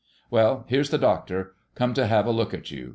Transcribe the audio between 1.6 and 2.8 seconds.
come to have a look at